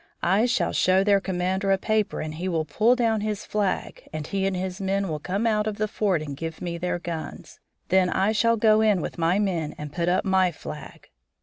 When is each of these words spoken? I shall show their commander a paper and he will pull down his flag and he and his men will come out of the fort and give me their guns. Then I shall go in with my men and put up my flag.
I 0.23 0.47
shall 0.47 0.73
show 0.73 1.03
their 1.03 1.19
commander 1.19 1.71
a 1.71 1.77
paper 1.77 2.21
and 2.21 2.33
he 2.33 2.49
will 2.49 2.65
pull 2.65 2.95
down 2.95 3.21
his 3.21 3.45
flag 3.45 4.09
and 4.11 4.25
he 4.25 4.47
and 4.47 4.55
his 4.57 4.81
men 4.81 5.07
will 5.07 5.19
come 5.19 5.45
out 5.45 5.67
of 5.67 5.77
the 5.77 5.87
fort 5.87 6.23
and 6.23 6.35
give 6.35 6.59
me 6.59 6.79
their 6.79 6.97
guns. 6.97 7.59
Then 7.89 8.09
I 8.09 8.31
shall 8.31 8.57
go 8.57 8.81
in 8.81 9.01
with 9.01 9.19
my 9.19 9.37
men 9.37 9.75
and 9.77 9.93
put 9.93 10.09
up 10.09 10.25
my 10.25 10.51
flag. 10.51 11.11